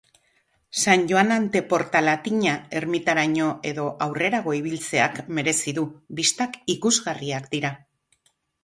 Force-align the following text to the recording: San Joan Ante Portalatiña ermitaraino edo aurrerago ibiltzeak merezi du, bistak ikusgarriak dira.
San 0.83 0.99
Joan 1.11 1.29
Ante 1.37 1.59
Portalatiña 1.73 2.55
ermitaraino 2.79 3.47
edo 3.73 3.85
aurrerago 4.07 4.57
ibiltzeak 4.61 5.21
merezi 5.41 5.77
du, 5.81 5.87
bistak 6.23 6.61
ikusgarriak 6.79 7.51
dira. 7.57 7.77